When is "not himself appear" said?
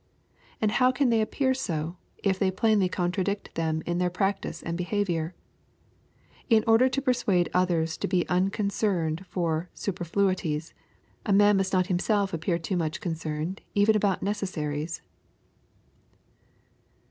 11.71-12.57